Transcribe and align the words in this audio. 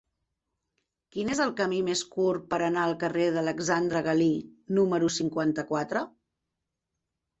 Quin 1.15 1.27
és 1.33 1.41
el 1.45 1.51
camí 1.59 1.81
més 1.89 2.01
curt 2.15 2.47
per 2.53 2.59
anar 2.69 2.85
al 2.85 2.95
carrer 3.05 3.27
d'Alexandre 3.35 4.03
Galí 4.11 4.31
número 4.79 5.15
cinquanta-quatre? 5.19 6.03